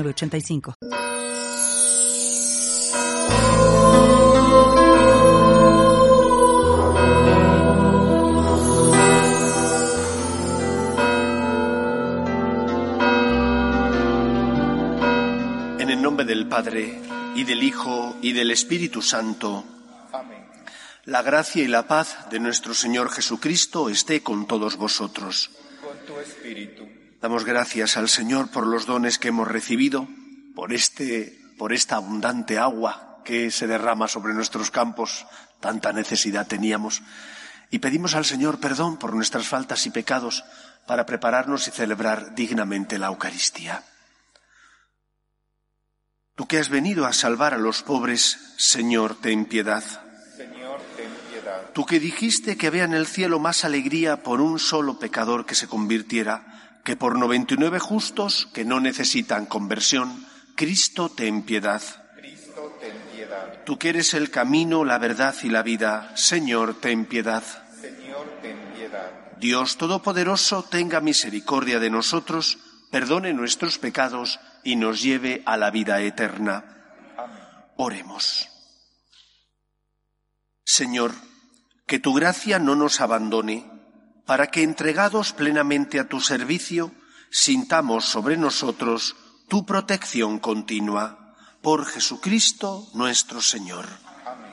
[0.00, 0.74] 85
[15.78, 16.98] En el nombre del Padre,
[17.34, 19.64] y del Hijo, y del Espíritu Santo,
[20.12, 20.44] Amén.
[21.06, 25.50] la gracia y la paz de nuestro Señor Jesucristo esté con todos vosotros.
[25.82, 27.01] Con tu espíritu.
[27.22, 30.08] Damos gracias al Señor por los dones que hemos recibido,
[30.56, 35.24] por este, por esta abundante agua que se derrama sobre nuestros campos,
[35.60, 37.00] tanta necesidad teníamos,
[37.70, 40.42] y pedimos al Señor perdón por nuestras faltas y pecados
[40.88, 43.84] para prepararnos y celebrar dignamente la Eucaristía.
[46.34, 49.84] Tú que has venido a salvar a los pobres, Señor, ten piedad.
[50.36, 51.70] Señor, ten piedad.
[51.72, 55.54] Tú que dijiste que había en el cielo más alegría por un solo pecador que
[55.54, 56.51] se convirtiera
[56.84, 60.26] que por noventa y nueve justos que no necesitan conversión.
[60.56, 61.82] Cristo, ten piedad.
[62.16, 63.62] Cristo, ten piedad.
[63.64, 67.44] Tú que eres el camino, la verdad y la vida, Señor, ten piedad.
[67.80, 69.10] Señor, ten piedad.
[69.38, 72.58] Dios Todopoderoso, tenga misericordia de nosotros,
[72.90, 76.64] perdone nuestros pecados y nos lleve a la vida eterna.
[77.16, 77.38] Amén.
[77.76, 78.48] Oremos.
[80.64, 81.12] Señor,
[81.86, 83.70] que tu gracia no nos abandone,
[84.26, 86.92] para que entregados plenamente a tu servicio,
[87.30, 89.16] sintamos sobre nosotros
[89.48, 91.18] tu protección continua.
[91.60, 93.86] Por Jesucristo nuestro Señor.
[94.26, 94.52] Amén.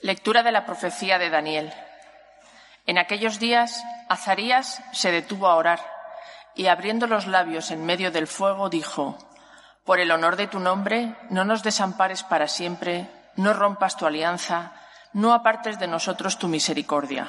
[0.00, 1.72] Lectura de la profecía de Daniel.
[2.86, 5.80] En aquellos días, Azarías se detuvo a orar
[6.54, 9.18] y abriendo los labios en medio del fuego dijo,
[9.84, 14.72] Por el honor de tu nombre, no nos desampares para siempre, no rompas tu alianza,
[15.12, 17.28] no apartes de nosotros tu misericordia.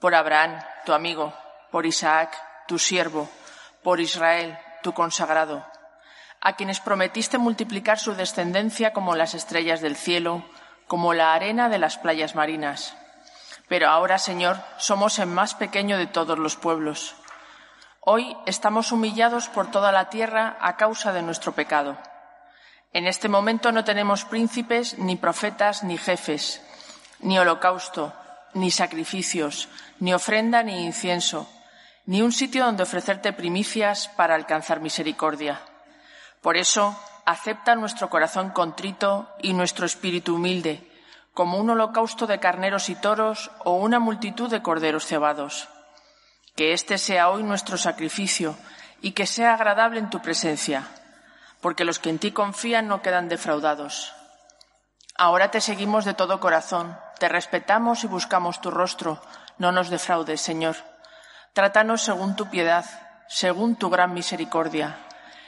[0.00, 1.32] Por Abraham, tu amigo,
[1.70, 3.28] por Isaac, tu siervo,
[3.84, 5.64] por Israel, tu consagrado,
[6.40, 10.42] a quienes prometiste multiplicar su descendencia como las estrellas del cielo,
[10.88, 12.96] como la arena de las playas marinas.
[13.68, 17.14] Pero ahora, Señor, somos el más pequeño de todos los pueblos.
[18.00, 21.96] Hoy estamos humillados por toda la tierra a causa de nuestro pecado.
[22.92, 26.62] En este momento no tenemos príncipes, ni profetas, ni jefes,
[27.20, 28.14] ni holocausto,
[28.54, 29.68] ni sacrificios,
[30.00, 31.48] ni ofrenda, ni incienso,
[32.06, 35.60] ni un sitio donde ofrecerte primicias para alcanzar misericordia.
[36.40, 40.90] Por eso, acepta nuestro corazón contrito y nuestro espíritu humilde,
[41.34, 45.68] como un holocausto de carneros y toros o una multitud de corderos cebados.
[46.56, 48.56] Que este sea hoy nuestro sacrificio
[49.02, 50.88] y que sea agradable en tu presencia,
[51.60, 54.12] porque los que en ti confían no quedan defraudados.
[55.16, 59.20] Ahora te seguimos de todo corazón, te respetamos y buscamos tu rostro,
[59.58, 60.76] no nos defraudes, Señor.
[61.52, 62.84] Trátanos según tu piedad,
[63.28, 64.96] según tu gran misericordia.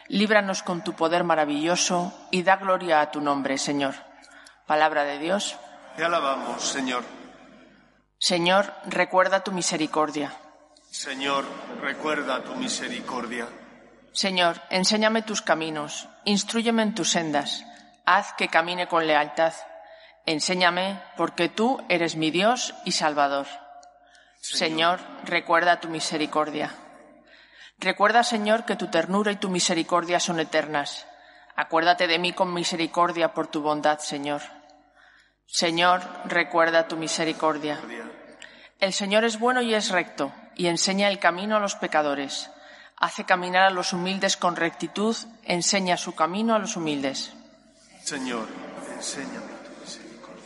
[0.09, 3.95] Líbranos con tu poder maravilloso y da gloria a tu nombre, Señor.
[4.67, 5.57] Palabra de Dios.
[5.97, 7.05] Te alabamos, Señor.
[8.19, 10.33] Señor, recuerda tu misericordia.
[10.91, 11.45] Señor,
[11.81, 13.47] recuerda tu misericordia.
[14.13, 17.65] Señor, enséñame tus caminos, instrúyeme en tus sendas,
[18.05, 19.55] haz que camine con lealtad.
[20.27, 23.47] Enséñame, porque tú eres mi Dios y Salvador.
[24.41, 26.75] Señor, recuerda tu misericordia.
[27.79, 31.07] Recuerda, Señor, que tu ternura y tu misericordia son eternas.
[31.57, 34.43] Acuérdate de mí con misericordia por tu bondad, Señor.
[35.47, 37.81] Señor, recuerda tu misericordia.
[38.79, 42.51] El Señor es bueno y es recto, y enseña el camino a los pecadores.
[43.01, 47.33] Hace caminar a los humildes con rectitud, enseña su camino a los humildes.
[48.05, 48.47] Señor,
[48.95, 50.45] enséñame tu misericordia.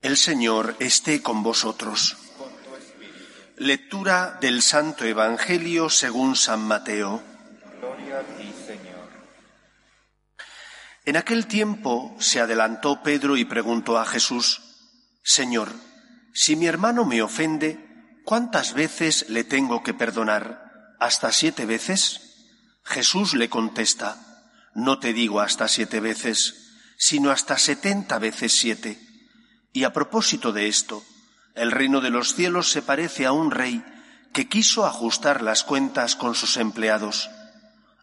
[0.00, 2.16] El Señor esté con vosotros.
[3.56, 7.20] Lectura del Santo Evangelio según San Mateo.
[7.80, 9.00] Gloria a ti, Señor.
[11.04, 14.60] En aquel tiempo se adelantó Pedro y preguntó a Jesús,
[15.22, 15.72] Señor,
[16.34, 20.94] si mi hermano me ofende, ¿cuántas veces le tengo que perdonar?
[21.00, 22.20] ¿Hasta siete veces?
[22.84, 24.16] Jesús le contesta,
[24.74, 29.00] no te digo hasta siete veces, sino hasta setenta veces siete.
[29.72, 31.02] Y a propósito de esto,
[31.54, 33.84] el reino de los cielos se parece a un rey
[34.32, 37.30] que quiso ajustar las cuentas con sus empleados.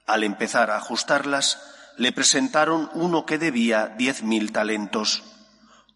[0.06, 1.60] Al empezar a ajustarlas,
[1.98, 5.24] le presentaron uno que debía diez mil talentos.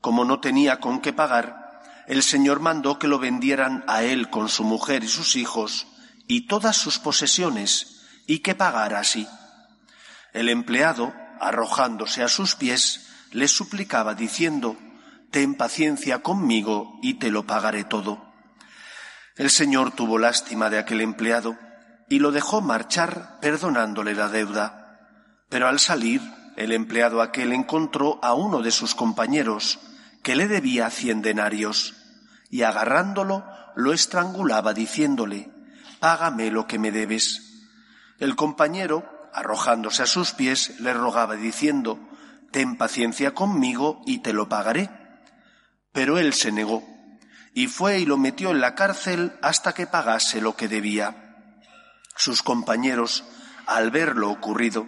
[0.02, 4.50] Como no tenía con qué pagar, el Señor mandó que lo vendieran a él con
[4.50, 5.88] su mujer y sus hijos
[6.28, 9.28] y todas sus posesiones, y que pagara así.
[10.34, 14.78] El empleado, arrojándose a sus pies, le suplicaba diciendo,
[15.30, 18.34] Ten paciencia conmigo y te lo pagaré todo.
[19.36, 21.58] El Señor tuvo lástima de aquel empleado
[22.10, 24.81] y lo dejó marchar perdonándole la deuda.
[25.52, 26.22] Pero al salir,
[26.56, 29.80] el empleado aquel encontró a uno de sus compañeros
[30.24, 31.94] que le debía cien denarios
[32.50, 33.46] y agarrándolo
[33.76, 35.52] lo estrangulaba diciéndole,
[36.00, 37.68] Págame lo que me debes.
[38.18, 39.04] El compañero,
[39.34, 42.00] arrojándose a sus pies, le rogaba diciendo,
[42.52, 44.90] Ten paciencia conmigo y te lo pagaré.
[45.92, 46.82] Pero él se negó
[47.54, 51.36] y fue y lo metió en la cárcel hasta que pagase lo que debía.
[52.16, 53.26] Sus compañeros,
[53.68, 54.88] al ver lo ocurrido,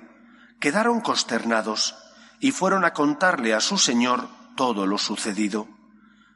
[0.64, 1.94] quedaron consternados
[2.40, 5.68] y fueron a contarle a su señor todo lo sucedido.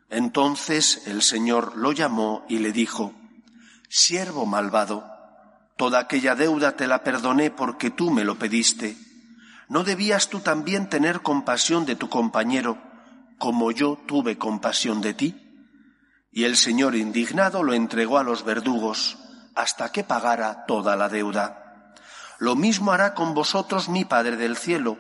[0.10, 3.14] Entonces el señor lo llamó y le dijo,
[3.88, 5.10] Siervo malvado,
[5.78, 8.98] toda aquella deuda te la perdoné porque tú me lo pediste.
[9.70, 12.78] ¿No debías tú también tener compasión de tu compañero,
[13.38, 15.70] como yo tuve compasión de ti?
[16.34, 19.20] Y el Señor indignado lo entregó a los verdugos
[19.56, 21.67] hasta que pagara toda la deuda.
[22.40, 24.98] Lo mismo hará con vosotros mi Padre del cielo,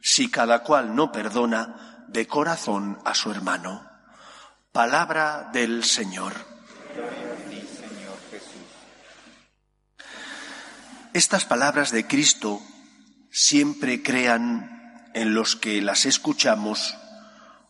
[0.00, 3.88] si cada cual no perdona de corazón a su hermano.
[4.72, 6.34] Palabra del Señor.
[11.14, 12.60] Estas palabras de Cristo
[13.30, 16.96] siempre crean en los que las escuchamos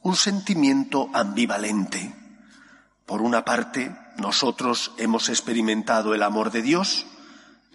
[0.02, 2.14] un sentimiento ambivalente.
[3.06, 7.06] Por una parte, nosotros hemos experimentado el amor de Dios,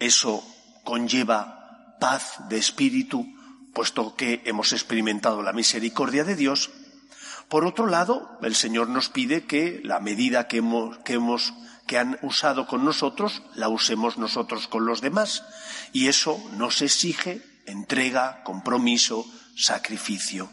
[0.00, 0.44] eso
[0.84, 3.26] conlleva paz de espíritu,
[3.72, 6.70] puesto que hemos experimentado la misericordia de Dios.
[7.48, 11.18] Por otro lado, el Señor nos pide que la medida que hemos, que
[11.86, 15.44] que han usado con nosotros, la usemos nosotros con los demás.
[15.92, 20.48] Y eso nos exige entrega, compromiso, sacrificio.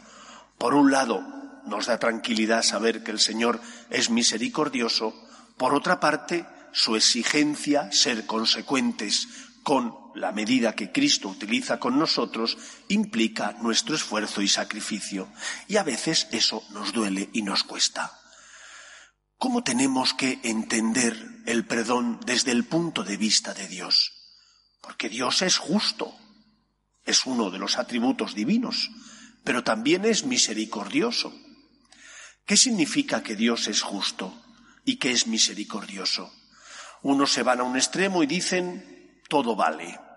[0.58, 1.22] Por un lado,
[1.64, 3.60] nos da tranquilidad saber que el Señor
[3.90, 5.14] es misericordioso.
[5.56, 9.28] Por otra parte, su exigencia, ser consecuentes
[9.62, 15.28] con la medida que Cristo utiliza con nosotros, implica nuestro esfuerzo y sacrificio.
[15.68, 18.18] Y a veces eso nos duele y nos cuesta.
[19.38, 21.16] ¿Cómo tenemos que entender
[21.46, 24.12] el perdón desde el punto de vista de Dios?
[24.80, 26.12] Porque Dios es justo,
[27.04, 28.90] es uno de los atributos divinos,
[29.44, 31.32] pero también es misericordioso.
[32.44, 34.34] ¿Qué significa que Dios es justo
[34.84, 36.32] y que es misericordioso?
[37.02, 40.07] Unos se van a un extremo y dicen, todo vale.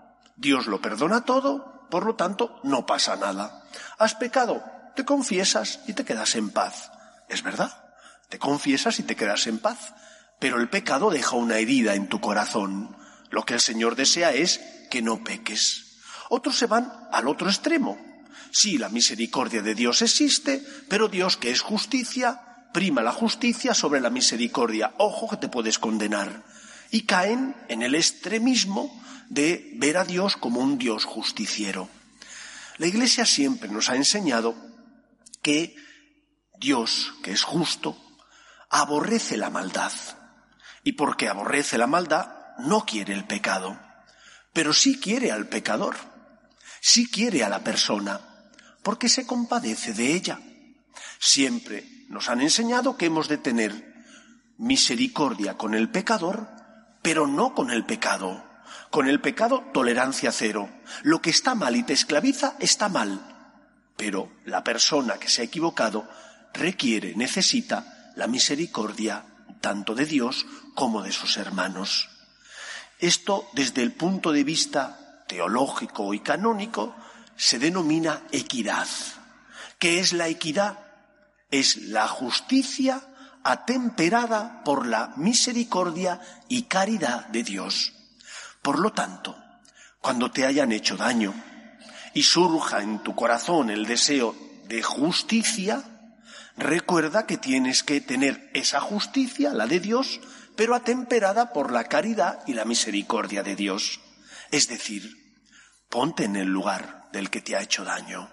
[0.42, 3.64] Dios lo perdona todo, por lo tanto, no pasa nada.
[3.98, 4.64] Has pecado,
[4.96, 6.92] te confiesas y te quedas en paz.
[7.30, 7.94] Es verdad,
[8.28, 9.94] te confiesas y te quedas en paz.
[10.40, 12.98] Pero el pecado deja una herida en tu corazón.
[13.30, 14.60] Lo que el Señor desea es
[14.90, 16.00] que no peques.
[16.30, 18.12] Otros se van al otro extremo
[18.52, 24.02] Sí, la misericordia de Dios existe, pero Dios, que es justicia, prima la justicia sobre
[24.02, 24.94] la misericordia.
[24.98, 26.44] Ojo que te puedes condenar.
[26.92, 31.90] Y caen en el extremismo de ver a Dios como un Dios justiciero.
[32.78, 34.56] La Iglesia siempre nos ha enseñado
[35.42, 35.76] que
[36.60, 37.98] Dios, que es justo,
[38.70, 39.92] aborrece la maldad.
[40.84, 42.28] Y porque aborrece la maldad,
[42.60, 43.80] no quiere el pecado.
[44.54, 45.96] Pero sí quiere al pecador.
[46.82, 48.20] Sí quiere a la persona
[48.84, 50.40] porque se compadece de ella.
[51.20, 54.04] Siempre nos han enseñado que hemos de tener
[54.58, 56.50] misericordia con el pecador,
[57.02, 58.44] pero no con el pecado.
[58.90, 60.70] Con el pecado, tolerancia cero.
[61.04, 63.54] Lo que está mal y te esclaviza está mal.
[63.98, 66.08] Pero la persona que se ha equivocado
[66.54, 69.26] requiere, necesita la misericordia
[69.62, 72.10] tanto de Dios como de sus hermanos.
[73.00, 76.96] Esto desde el punto de vista teológico y canónico
[77.36, 78.88] se denomina equidad.
[79.80, 80.80] ¿Qué es la equidad?
[81.50, 83.02] Es la justicia
[83.44, 87.94] atemperada por la misericordia y caridad de Dios.
[88.62, 89.36] Por lo tanto,
[90.00, 91.34] cuando te hayan hecho daño
[92.14, 94.36] y surja en tu corazón el deseo
[94.68, 95.84] de justicia,
[96.58, 100.20] recuerda que tienes que tener esa justicia, la de Dios,
[100.56, 104.00] pero atemperada por la caridad y la misericordia de Dios.
[104.52, 105.22] Es decir,
[105.92, 108.32] Ponte en el lugar del que te ha hecho daño.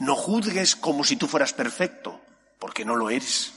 [0.00, 2.20] No juzgues como si tú fueras perfecto,
[2.58, 3.52] porque no lo eres.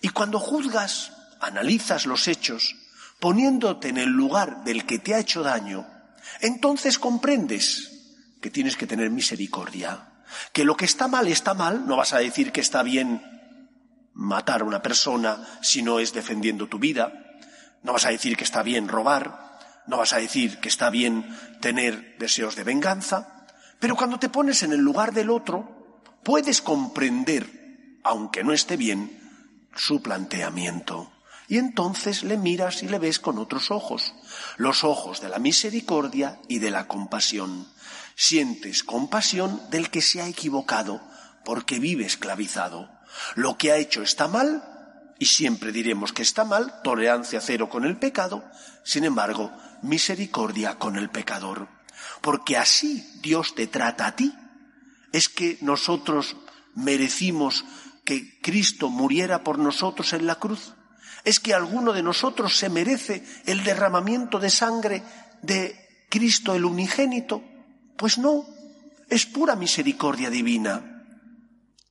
[0.00, 2.76] Y cuando juzgas, analizas los hechos,
[3.20, 5.86] poniéndote en el lugar del que te ha hecho daño,
[6.40, 7.92] entonces comprendes
[8.40, 10.08] que tienes que tener misericordia,
[10.52, 13.22] que lo que está mal está mal, no vas a decir que está bien
[14.14, 17.12] matar a una persona si no es defendiendo tu vida,
[17.82, 19.48] no vas a decir que está bien robar,
[19.86, 23.46] no vas a decir que está bien tener deseos de venganza,
[23.78, 29.27] pero cuando te pones en el lugar del otro, puedes comprender, aunque no esté bien,
[29.74, 31.12] su planteamiento.
[31.48, 34.14] Y entonces le miras y le ves con otros ojos,
[34.58, 37.66] los ojos de la misericordia y de la compasión.
[38.14, 41.00] Sientes compasión del que se ha equivocado
[41.44, 42.90] porque vive esclavizado.
[43.34, 44.62] Lo que ha hecho está mal
[45.18, 48.44] y siempre diremos que está mal, tolerancia cero con el pecado,
[48.84, 49.50] sin embargo,
[49.82, 51.68] misericordia con el pecador.
[52.20, 54.34] Porque así Dios te trata a ti.
[55.12, 56.36] Es que nosotros
[56.74, 57.64] merecimos
[58.08, 60.72] que Cristo muriera por nosotros en la cruz.
[61.24, 65.02] ¿Es que alguno de nosotros se merece el derramamiento de sangre
[65.42, 67.44] de Cristo el unigénito?
[67.98, 68.46] Pues no,
[69.10, 71.04] es pura misericordia divina.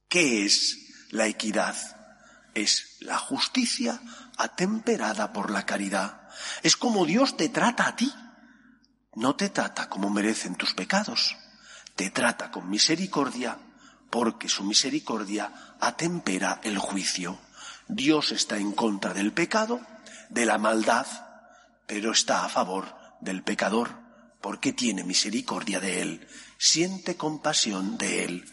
[0.10, 0.80] ¿Qué es
[1.12, 1.76] la equidad?
[2.56, 4.02] Es la justicia
[4.38, 6.30] atemperada por la caridad.
[6.64, 8.12] Es como Dios te trata a ti.
[9.14, 11.36] No te trata como merecen tus pecados.
[11.96, 13.60] Te trata con misericordia
[14.10, 17.40] porque su misericordia atempera el juicio.
[17.88, 19.82] Dios está en contra del pecado,
[20.30, 21.08] de la maldad,
[21.86, 23.92] pero está a favor del pecador,
[24.42, 28.46] porque tiene misericordia de él, siente compasión de él.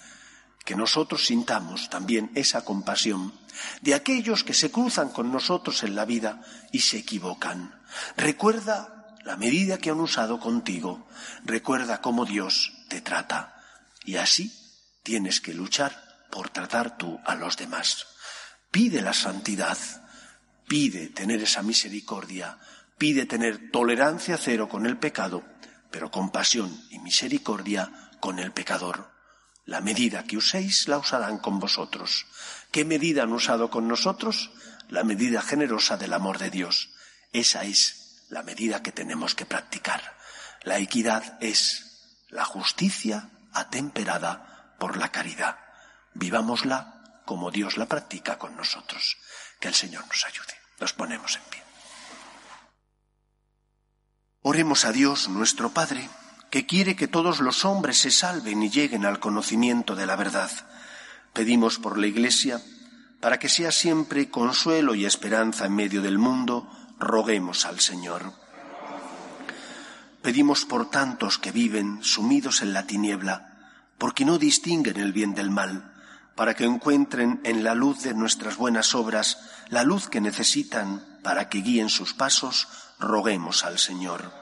[0.64, 3.34] Que nosotros sintamos también esa compasión
[3.82, 7.82] de aquellos que se cruzan con nosotros en la vida y se equivocan.
[8.16, 11.06] Recuerda la medida que han usado contigo,
[11.44, 13.62] recuerda cómo Dios te trata.
[14.04, 14.52] Y así
[15.02, 16.03] tienes que luchar
[16.34, 18.08] por tratar tú a los demás
[18.74, 19.78] pide la santidad,
[20.66, 22.58] pide tener esa misericordia,
[22.98, 25.44] pide tener tolerancia cero con el pecado,
[25.92, 29.12] pero compasión y misericordia con el pecador.
[29.64, 32.26] La medida que uséis la usarán con vosotros.
[32.72, 34.50] ¿Qué medida han usado con nosotros?
[34.88, 36.90] La medida generosa del amor de Dios.
[37.32, 40.16] Esa es la medida que tenemos que practicar.
[40.64, 45.63] La equidad es la justicia atemperada por la caridad.
[46.14, 49.18] Vivámosla como Dios la practica con nosotros.
[49.60, 50.54] Que el Señor nos ayude.
[50.80, 51.62] Nos ponemos en pie.
[54.42, 56.08] Oremos a Dios, nuestro Padre,
[56.50, 60.50] que quiere que todos los hombres se salven y lleguen al conocimiento de la verdad.
[61.32, 62.60] Pedimos por la Iglesia,
[63.20, 68.34] para que sea siempre consuelo y esperanza en medio del mundo, roguemos al Señor.
[70.20, 75.50] Pedimos por tantos que viven sumidos en la tiniebla, porque no distinguen el bien del
[75.50, 75.93] mal
[76.34, 79.38] para que encuentren en la luz de nuestras buenas obras
[79.68, 84.32] la luz que necesitan para que guíen sus pasos, roguemos al Señor.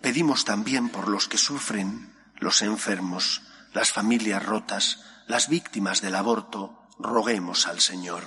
[0.00, 6.86] Pedimos también por los que sufren, los enfermos, las familias rotas, las víctimas del aborto,
[6.98, 8.22] roguemos al Señor.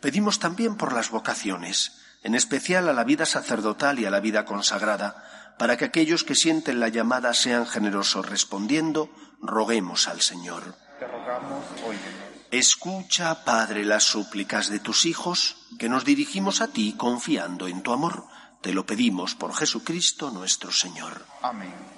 [0.00, 4.44] Pedimos también por las vocaciones, en especial a la vida sacerdotal y a la vida
[4.44, 10.76] consagrada, para que aquellos que sienten la llamada sean generosos respondiendo, roguemos al Señor.
[12.50, 17.92] Escucha, Padre, las súplicas de tus hijos, que nos dirigimos a ti confiando en tu
[17.92, 18.24] amor.
[18.62, 21.24] Te lo pedimos por Jesucristo nuestro Señor.
[21.42, 21.97] Amén.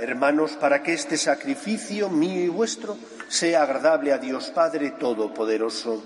[0.00, 2.96] Hermanos, para que este sacrificio mío y vuestro
[3.28, 6.02] sea agradable a Dios Padre Todopoderoso.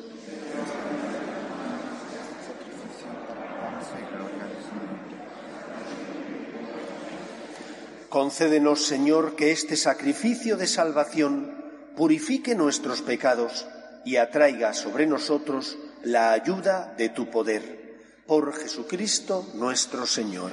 [8.08, 11.54] Concédenos, Señor, que este sacrificio de salvación
[11.94, 13.66] purifique nuestros pecados
[14.04, 17.98] y atraiga sobre nosotros la ayuda de tu poder.
[18.26, 20.52] Por Jesucristo nuestro Señor.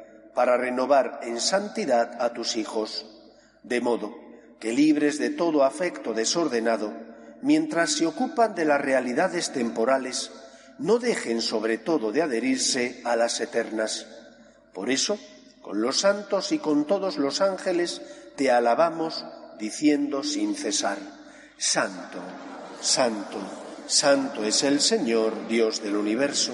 [0.33, 3.05] para renovar en santidad a tus hijos,
[3.63, 4.15] de modo
[4.59, 6.93] que libres de todo afecto desordenado,
[7.41, 10.31] mientras se ocupan de las realidades temporales,
[10.77, 14.07] no dejen sobre todo de adherirse a las eternas.
[14.73, 15.19] Por eso,
[15.61, 18.01] con los santos y con todos los ángeles,
[18.35, 19.25] te alabamos
[19.59, 20.97] diciendo sin cesar,
[21.57, 22.19] Santo,
[22.81, 23.37] Santo,
[23.85, 26.53] Santo es el Señor, Dios del universo,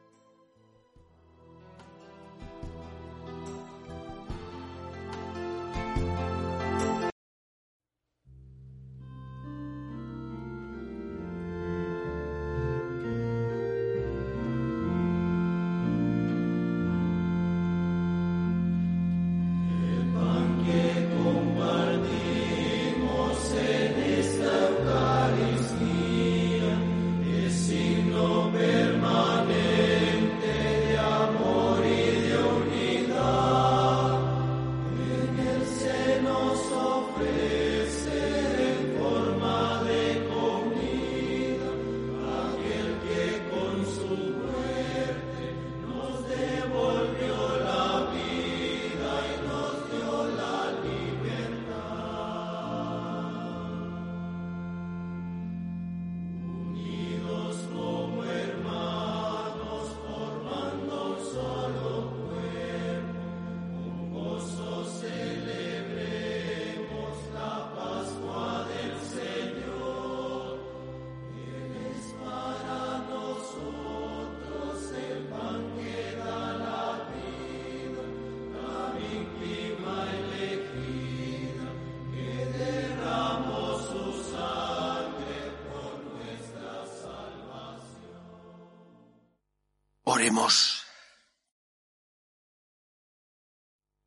[90.21, 90.83] Oremos.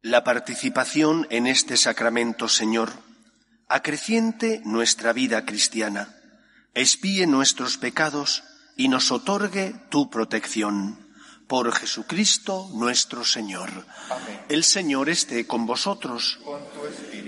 [0.00, 2.92] La participación en este sacramento, Señor,
[3.68, 6.14] acreciente nuestra vida cristiana,
[6.72, 8.44] espíe nuestros pecados
[8.76, 11.04] y nos otorgue tu protección.
[11.48, 13.84] Por Jesucristo nuestro Señor.
[14.08, 14.40] Amén.
[14.48, 16.62] El Señor esté con vosotros Con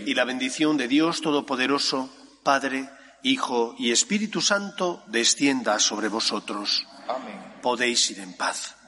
[0.06, 2.08] y la bendición de Dios Todopoderoso,
[2.44, 2.88] Padre,
[3.24, 6.86] Hijo y Espíritu Santo, descienda sobre vosotros.
[7.08, 7.56] Amén.
[7.62, 8.75] Podéis ir en paz.